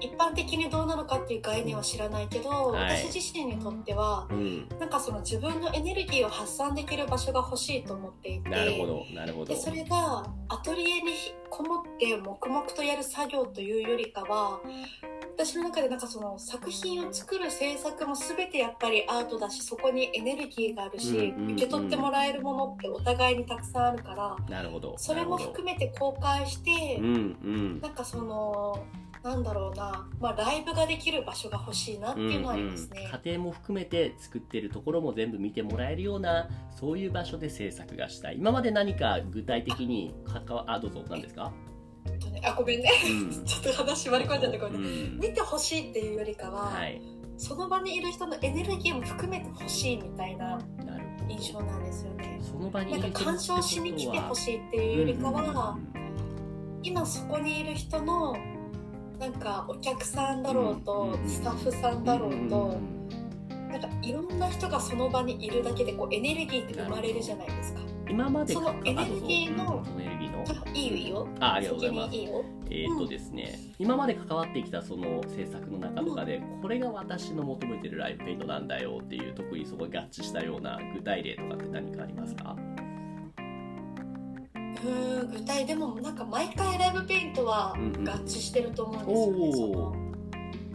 [0.01, 3.07] 一般的にどうなのかっていう概念は知らないけど、はい。
[3.07, 4.69] 私自身にとってはうん。
[4.79, 9.55] なんかその自分のエネルギーを発散できる場所が欲しいと思っていてなるほどなるほど。
[9.55, 11.13] でそれがアトリエに
[11.51, 14.61] こもって黙々とやる作業というよりかは
[15.45, 21.53] 私の中でなんかその作品を作る制作も全てやっぱりアートだしそこにエネルギーがあるし、うんうんうん。
[21.55, 27.07] 受け取ってもらえるものってお互いにたくさんあるからなるほどそれも含めて公開して、うん
[27.43, 27.81] うん。
[27.81, 28.85] なんかその
[29.23, 33.11] なんだろうな、まあ、ライブができる場所が欲しいなっていうのはありますね。
[33.25, 36.49] 家庭も含めて作ってるところも全部見てもらえるような
[36.79, 38.37] そういう場所で制作がしたい。
[38.39, 41.53] 今まで何か具体的に関わあどうぞ何ですか、
[42.43, 42.91] あごめんね。
[43.09, 43.45] うん。
[43.45, 44.89] ちょっと話割り込んじゃってごめんね。
[44.89, 45.21] うん。
[45.21, 47.01] 見てほしいっていうよりかは、はい。
[47.37, 50.61] その場にいる人のエネルギーも含めてほしいみたいな
[51.29, 52.39] 印象なんですよね。
[52.41, 55.79] その場になんか鑑賞しに来てほしいっていうよりかは、
[56.83, 58.37] 今そこにいる人の
[59.19, 63.09] なんかお客さんだろうと、うんスタッフさんだろうと、ん
[63.71, 67.81] なんかいろんな人がその場にいるだけでこうエネルギーって生まれるじゃないですか。
[68.09, 69.85] 今までそのエネルギーの
[70.45, 70.75] の？
[70.75, 71.29] いいよ。
[71.41, 72.17] あありがとうございます。
[72.73, 82.57] えーっとですね、今まで関わってきたその制作の中とかで、これが私の求めてるライブペイントなんだよっていう特にそこに合致したような具体例とかって何かありますか？
[84.55, 89.95] うーん具体でもなんか毎回ライブペイントはうんうん合致してると思うんですよね。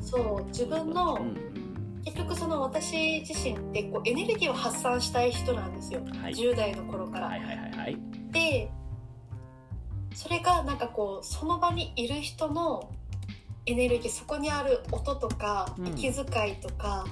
[0.01, 1.55] そおのそう自分のうん
[2.03, 6.01] 結局その私自身ってこうエネルギーを発散したい人なんですよ。
[6.05, 7.27] うんはい10代の頃から。
[7.27, 7.97] はいはいはいはい
[8.31, 8.69] で
[10.15, 12.89] それがなんかこうその場にいる人の
[13.65, 15.87] エネルギーそこにある音とかうん。
[15.87, 17.05] 息遣いとか、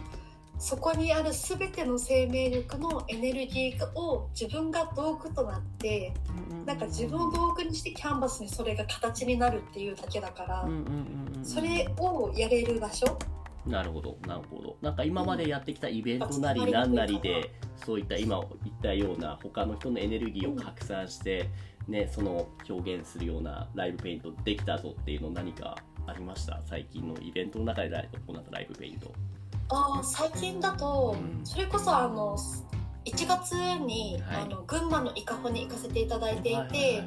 [0.60, 6.14] そこにある全ての生命力のエネルギーを自分が道具となって
[6.66, 13.18] なんか自分を道具にしてキャンバスにそれが形になるっていうだけだから、うんうんうんうんそれをやれる場所？
[13.66, 14.78] なるほどなるほど。
[14.82, 17.52] なんか今までやってきたイベントなりなんなりで
[17.86, 21.50] そういった今言ったような他の人のエネルギーを拡散して、
[21.88, 25.76] ね、その表現するようなライブペイントできたぞっていうの何か
[26.08, 26.62] ありました？
[26.66, 29.12] 最近のイベントの中で行ったライブペイント。
[29.70, 31.46] あー最近だとうん。
[31.46, 32.38] それこそあの
[33.06, 33.54] 1月
[33.86, 34.44] に、はい。
[34.44, 37.04] あの群馬の伊香保に行かせていただいていて、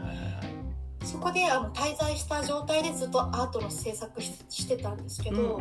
[1.04, 5.60] そこであの滞在した状態でずっとアートの制作ししてたんですけど、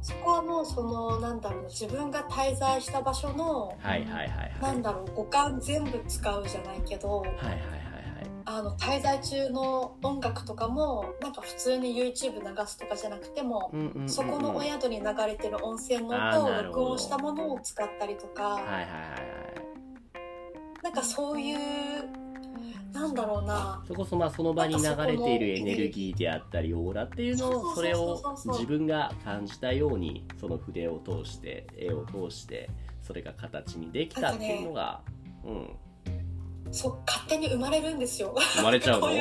[0.00, 4.56] そこはもうそのなんだろうな自分が滞在した場所のはいはいはいはい。
[4.62, 7.60] なんだろう五感全部使うじゃないけどはいはいはいはい。
[8.44, 14.08] あの滞在中の音楽とかもなんか普通に YouTube 流すとかじゃなくても、うんうんうんうん。
[14.08, 20.82] そこのお宿に流れてる温泉の音を録音したものを使ったりとか、はいはいはいはい。
[20.82, 21.58] なんかそういう
[22.92, 23.82] なんだろうな。
[23.86, 32.70] そこそまあその場に流れているエネルギーであったりオーラっていうのをそれを自分が感じたようにその筆を通して絵を通して
[33.02, 35.00] それが形にできたっていうのが、
[35.44, 35.76] うん。
[36.70, 38.34] そう勝手に生まれるんですよ。
[38.56, 39.10] 生まれちゃうの？
[39.10, 39.16] い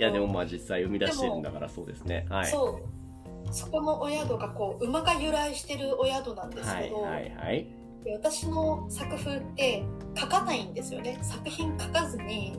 [0.00, 2.26] やでもまあ実際生み出してるんだからそうですね。
[2.30, 2.46] はい。
[2.46, 3.54] そう。
[3.54, 7.66] そこのお宿がこう馬が由来してるお宿なんですけど、はいはいはい
[8.04, 9.84] で私の作風って
[10.16, 11.18] 書かないんですよね。
[11.22, 12.58] 作品書かずに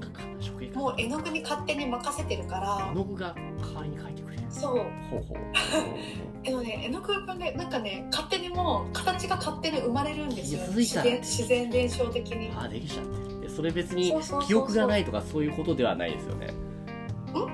[0.73, 2.89] もう絵の具に勝手に任せてるから。
[2.91, 4.43] 絵の具が代わりに描いてくれる。
[4.49, 4.71] そう。
[5.09, 5.37] ほうほう。
[6.43, 10.61] でもね絵の具がねなんかね勝手にもう形が勝手に生まれるんですよ。
[10.75, 12.49] 自然自然現象的に。
[12.55, 13.45] ああできちゃって。
[13.45, 14.13] るそれ別に
[14.47, 16.53] 記憶がないとかそういうことではないですよね。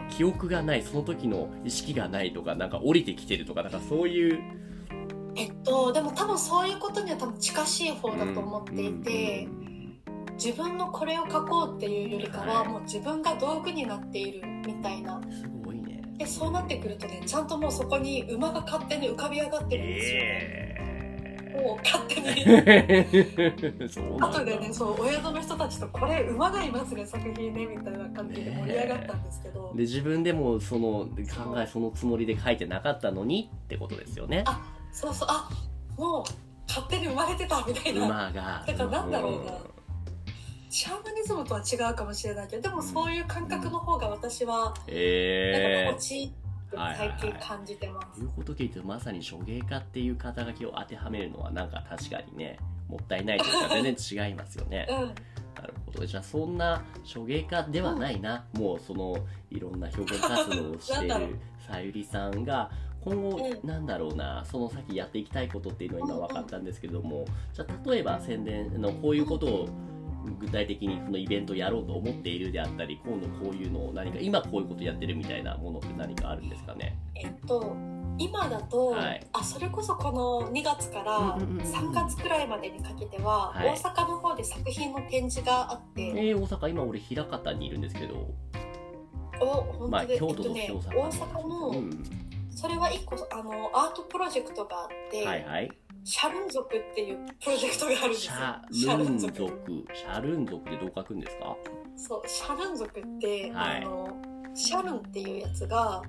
[0.10, 4.42] 記憶がないその時の意識がないとかなんか降りてきてるとかなんかそういう
[5.70, 9.48] とでも多分そういうことには多分近しい方だと思っていて、
[10.34, 12.68] 自分のこれを書こうっていうよりかは、はい。
[12.70, 15.22] もう自分が道具になっているみたいな。
[15.32, 16.02] すごいね。
[16.18, 20.76] でそうなってくるとねちゃんともうそこに馬が勝手に浮かび上がってるんですよ、え
[21.62, 22.30] もう勝手に。
[24.20, 34.44] 後でねそうお宿の人たちとこれ馬がいますね作品ねみたいな感じで盛り上がったんですけど、で自分でもその考えそのつもりで書いてなかったのにってことですよね。
[34.46, 35.28] あそうそう。
[35.30, 35.50] あ
[35.98, 36.24] もう
[36.68, 38.06] 勝手に生まれてたみたいな。
[38.06, 38.64] 馬が。
[38.68, 39.52] だからなんだろうな。
[40.70, 46.34] シャーマニズムとは違うかもしれないけどでもそういう感覚の方が私はなんかええ心地いい
[46.72, 54.88] 最近感じてます、いうこと聞いてまさに手芸家っていう肩書きを当てはめるのはなんか確かにねもったいないというか全然違いますよね。
[54.88, 54.98] うん。
[54.98, 56.06] なるほど。
[56.06, 59.18] じゃあそんな手芸家ではないな、もうその
[59.50, 62.70] いろんな表現活動をしているさゆりさんが
[63.04, 69.70] 今後、うんなんだろうなその先やっていきたいことっていうのは今分かったんですけども、じゃあ例えば宣伝のこういうことを
[70.40, 76.98] 具体的にそのイベントをやろうと思っているであったり今度こういうのを何か今こういうことやってるみたいなものって何かあるんですかね？
[77.16, 77.76] えっと
[78.18, 80.12] 今だと、はいあそれこそこ
[80.44, 88.28] の2月からうんうんうんうん3月くらいまでにかけては、はい大阪の方で作品の展示があって、えー、大阪今俺枚方にいるんですけど。
[89.42, 92.04] お本当で、まあ京都とえっとね大阪大阪の、うん、
[92.60, 95.72] それは一個あのアートプロジェクトがあって、はいはい。
[96.04, 99.36] シャルン族っていうプロジェクトがあるんですシよャルン族。
[99.94, 101.56] シャルン族ってどう書くんですか？
[101.96, 103.84] そうシャルン族って、はい。
[103.84, 104.10] あの
[104.54, 106.02] シャルンっていうやつが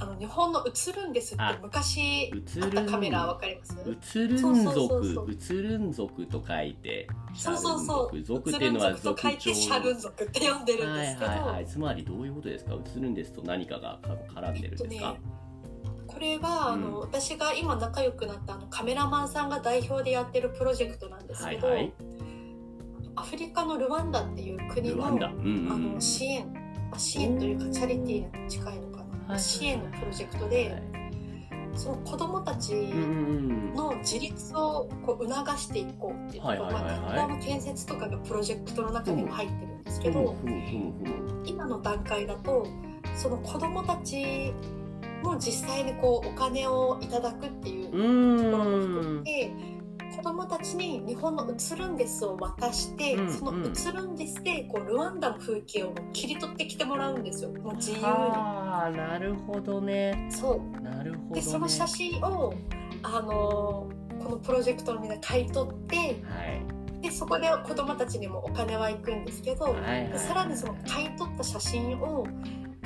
[0.00, 2.32] あの日本の映るんですってあ昔
[2.62, 4.18] あったカメラわかります？
[4.18, 8.20] 映るん族映るん族と書いてシそうそうそう。
[8.20, 11.66] 族族っていうのは族と書いて族シャルン族って呼んでるんですけど、はいはいはい。
[11.66, 12.74] つまりどういうことですか？
[12.74, 14.00] 映るんですと何かが
[14.34, 15.20] 絡んでるんですか、えっとね
[16.12, 21.92] これはあの、うん私が今仲良くなったあのカメラマンさんが代表でやってるプロジェクトなんですけど、はいはい。
[23.16, 25.26] アフリカのルワンダっていう国のうんうんあ
[25.74, 25.94] うん。
[25.94, 26.52] の支援
[26.90, 30.82] まあ支援というかチャリティーに近いのかな、支援のプロジェクトで、
[31.74, 32.72] その子どもたち
[33.74, 36.82] の自立をこう促していこうっていうところ、まあ、
[37.16, 40.36] 学校の建設とかがプロジェクトの中にも入ってるんですけど、
[41.44, 42.66] 今の段階だと
[43.16, 44.52] その子どもたち
[45.22, 49.52] も実際にこうお金をいただくっていうところも含めて
[50.16, 57.50] 子どもたちに日本の映るんですを渡して、うんうん、その映るんですでこうルワンダの風景を切り取ってきてもらうんですよ。
[57.50, 58.04] もう自由に。
[58.04, 60.28] ああなるほどね。
[60.30, 60.80] そう。
[60.82, 62.52] なるほど、ね、でその写真を
[63.02, 63.88] あの
[64.22, 72.26] このプロジェクトのみんな買い取って、はい、でそこで子どもたちにもお金は行くんですけど、はいはいはい、さらにその買い取った写真を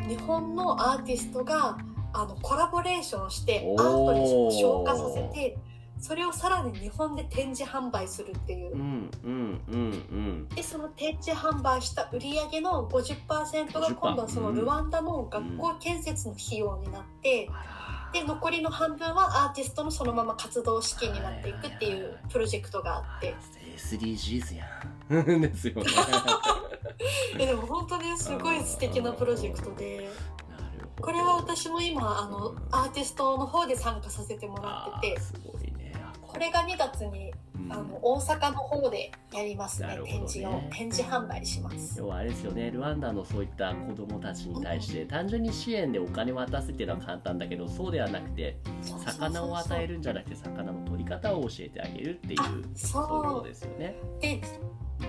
[0.08, 1.78] 日本のアーティストが
[2.14, 5.56] あのコラボレーションしてアートに昇華させて。
[5.96, 17.48] それをさらに日本で展示販売するっていう,、うんうんうんうん、でその展示販売した売り上げの50%が今度はそのルワンダの学校建設の費用になって、
[18.12, 23.34] で残りの半分はアーティストのそのまま活動資金になっていくっていうプロジェクトがあって。
[23.76, 24.64] SDGs や
[25.36, 25.40] ん。
[25.40, 25.84] ですよね。
[27.44, 30.08] でも本当にすごい素敵なプロジェクトで
[31.00, 35.64] これは私も今あのアーティストの方で参加させてもらっててすごい
[36.34, 42.00] これが2月に、うん、あの大阪の方でやりますね、ね、展示を展示販売します。
[42.00, 52.38] 要はあれですよねルワンダのそういった子どもたちに対して、単純に支援でお金を渡すっていうのは簡単だけどそうではなくて魚を与えるんじゃなくて魚の取り方を教えてあげるっていう
[52.74, 53.02] そう。
[53.02, 53.94] いうことですよね。
[54.20, 54.40] で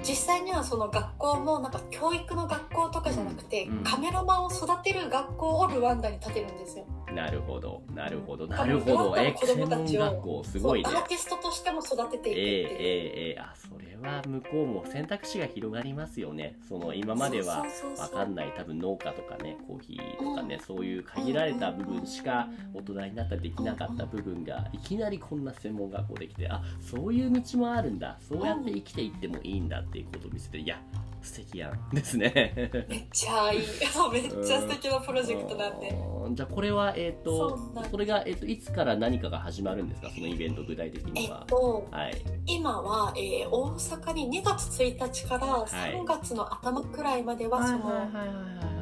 [0.07, 6.85] 実際にはその学校もなんか教育の学校とかじゃなくて、うん、カメラマンを育てる学校をルワンダに建てるんですよ。
[7.13, 9.15] なるほど、なるほど、なるほど。
[9.17, 10.89] え、子供たちをすごいね。
[10.89, 12.67] アーティストとしても育てていくっていう。
[12.67, 16.57] えー、えー、えー、あ、それは向こうも選択肢が広がりますよね。
[16.67, 17.65] その今までは
[17.97, 28.17] わかんない多分農家とかね、コーヒーとかね、うん、そういう限られた部分しか大人になったらできなかった部分が、いきなりこんな専門学校できて、あ、そういう道もあるんだ。
[28.27, 30.79] そうやって生きていってもいいんだっていうことを見せて、いや、
[31.25, 31.89] 素敵やん。
[31.93, 32.53] ですね。
[32.87, 33.59] めっちゃいい。
[34.13, 35.79] めっちゃ素敵なプロジェクトなん。
[35.79, 35.97] で
[36.31, 37.59] じゃあこれはえっ、ー、と
[37.91, 40.09] それが、えーと、いつから何かが始まるんですか？
[40.09, 48.09] そのイベント具体的には、えっとはい、今は、えー、大阪に2月1日から3月の頭くらいまでは、その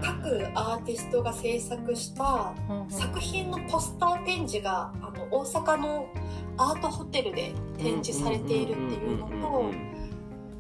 [0.02, 2.54] 各アーティストが制作した
[2.89, 6.08] 作品のポスター展示があの大阪の
[6.58, 9.72] アートホテルで展示されているっていうのと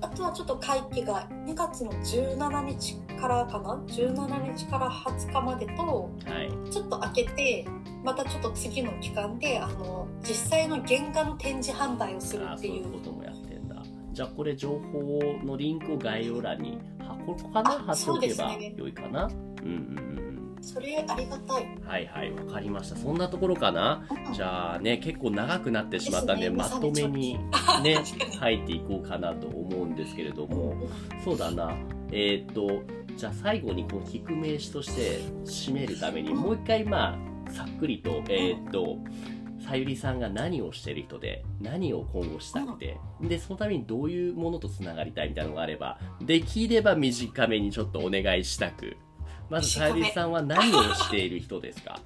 [0.03, 6.11] あとはちょっと会期が2月の17日からかな？17日から20日までと、
[6.69, 7.67] ちょっと開けて
[8.03, 12.91] またちょっと次の期間であの実際の原画の展示販売をするっていう。
[12.91, 13.81] こともやってんだ。
[14.11, 19.73] じゃあこれ情報のリンクを概要欄に貼こうかな貼っておけばよいかな、ね、うんう
[20.19, 20.22] ん
[20.63, 21.67] それありがたい。
[21.85, 22.95] はいはいわかりました。
[22.95, 27.37] そんなところかな、じゃあね結構長くなってしまったんで、ね、まとめに
[27.83, 27.97] ね
[28.39, 30.75] 入っていこうかなと思うんですけれども。
[31.23, 31.75] そうだな。
[32.11, 32.81] えっ、ー、と
[33.17, 38.97] じゃあ最後にこの聞く名詞として締めるためにもう一回まあさっくりとえっ、ー、と
[39.67, 48.97] さゆりさんが何をしてる人で何を今後したくてでそのためにどういうものとつながりたいみたいなのがあればできれば短めにちょっとお願いしたく
[49.49, 51.99] まずさゆりさんは何をしている人ですか？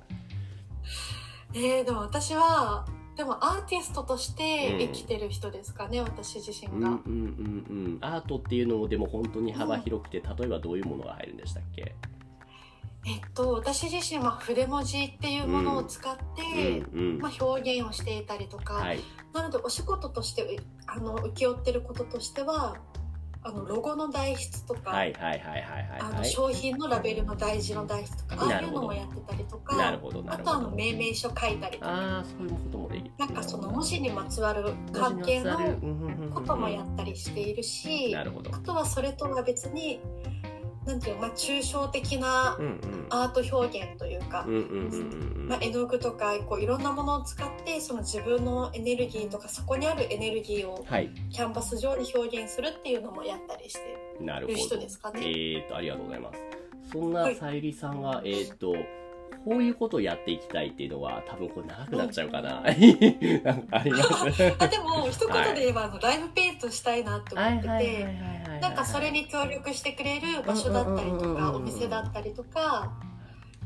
[1.54, 2.86] えー、でも私は
[3.16, 7.12] でもアーティストとして生きてる人ですかね、うん、私自身が、うんうん
[7.70, 7.98] うんうん。
[8.02, 11.96] アートっていうのもでも本当に幅広くて、うん、例えばどういうものが入るんでしたっけ？
[13.06, 19.00] えっと、私自身は筆文字っていうものを使って、うんうんうん、まあ、表現をしていたりとか、はい、
[19.34, 22.76] なのでお仕事としてあの請け負ってることとしては
[23.48, 24.93] あのロゴの代筆とか
[26.24, 32.20] 商品のラベルの大事の代筆とかああいうのもやってたりとかなるほどあとあの命名書書いたりとか。
[32.20, 33.12] あそういうこともできる。
[33.18, 35.58] なんかその文字にまつわる関係の
[36.34, 40.02] こともやったりしているしあとはそれとは別に
[40.88, 42.58] なんていうまあ、抽象的な
[43.10, 44.46] アート表現というか、
[45.48, 50.86] まあ、絵の具とかこういろんなものを使ってその自分のエネルギーとかそこにあるエネルギーを
[51.30, 53.98] キャンバス上で表現するっていうのもやったりして
[54.40, 55.20] る人ですかね。
[55.24, 56.40] えーと、ありがとうございます。
[56.94, 58.74] そんなさゆりさんが、はい、えっ、ー、と
[59.48, 62.60] こういうことをやっていきたいっていうのは多分これ長くなっちゃうかな。
[63.43, 68.08] なんかあります あでも一言で言えば、はい、あのライブペイントしたいなって思ってて
[68.60, 72.91] なんかそれに協力してくれる場所だったりとかお店だったりとか。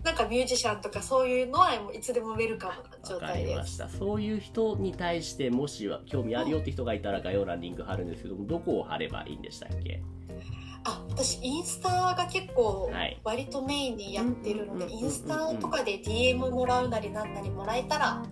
[0.04, 3.88] なんかミュージシャンとかそういうのはいつでもウェルカムな状態です。
[4.00, 10.02] そういう人に対してもしは興味あるよって人がいたら概要欄リンク貼るんですけども、どこを貼ればいいんでしたっけ？
[10.84, 13.20] あ私インスタが結構はい。
[13.24, 18.24] 割とメインにやってるので、うんインスタとかで DM もらうなりなんなりもらえたら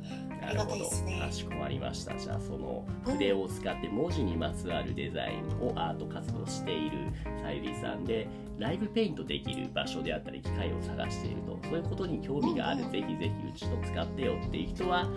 [0.42, 1.20] ありがたいですね。
[1.20, 2.18] かしこまりました。
[2.18, 6.98] じゃあその筆を使って文字にまつわるデザインをアート活動している
[7.44, 8.28] さゆりさんで、
[8.58, 15.08] ライブペイントできる場所であったり機会を探していると、そういうことに興味がある、うんぜひぜひうちと使ってよっていう人は、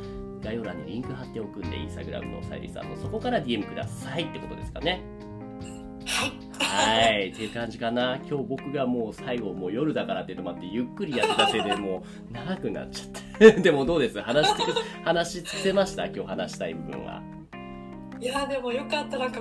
[0.43, 5.03] 概要欄にリンク貼っておくんで、インスタグラムのさゆりさんのそこから DM くださいってことですかね。
[6.05, 6.33] はい
[6.63, 8.17] はい、っていう感じかな。
[8.29, 13.53] 今日僕がもう最後、もう夜だからっていうのもあって、ゆっくりやってたせいでもう長くなっちゃって。
[13.61, 14.21] でもどうです？
[14.21, 14.73] 話し尽く
[15.05, 16.07] 話し尽くせました？
[16.07, 17.23] 今日話したい部分は。
[18.21, 19.41] いやでもよかったなんか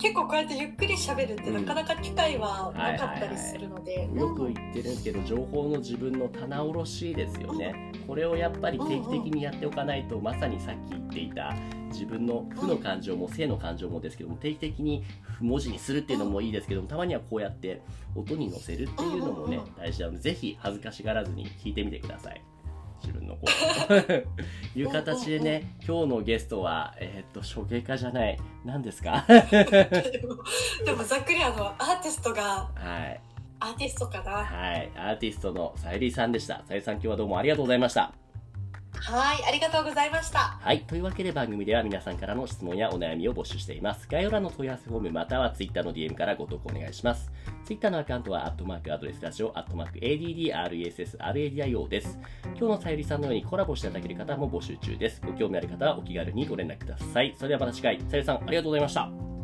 [0.00, 7.92] 結構こうやってゆっくり喋るってなかなか機会はなかったりするので、よく言ってるんですけど、情報の自分の棚卸しですよね。
[8.06, 11.54] これをやっぱり定期的にやっておかないと、まさにさっき言っていた
[11.92, 15.04] 自分の負の感情も正の感情もですけども、定期的に
[15.40, 17.82] 文字にするっていうのもいいですけども、たまにはこうやって
[18.14, 22.42] 音に乗せるっていうのもね大事なので、ぜひ恥ずかしがらずに聞いてみてください。
[23.02, 24.26] 自分の声
[24.76, 29.24] いう形でね、 今日のゲストは、えーっと、手芸家じゃない、何ですか？
[29.28, 29.42] で
[30.26, 30.36] も
[30.84, 32.42] でもざっくりあのアーティストが
[32.74, 33.20] はい。
[33.62, 34.90] アーティストかなはい。
[34.96, 36.56] アーティストのさゆりさんでした。
[36.58, 38.12] さゆりさん今日はどうもありがとうございました。
[39.02, 40.82] はいありがとうございましたはい。
[40.82, 44.06] というわけで番組では皆さんからの質問やお悩みを募集しています。
[44.10, 47.30] 概要欄の問い合わせフォームまたは Twitter の DM からご投稿お願いします。
[47.64, 52.18] Twitter のアカウントは、アットマークアドレスラジオ、アットマーク ADDRESSRADIO です。
[52.44, 55.20] 今日のさゆりさんのようにコラボしていただける方も募集中です。
[55.24, 57.34] ご興味ある方はお気軽にご連絡ください。
[57.36, 59.39] それではまた次回、さゆりさんありがとうございました。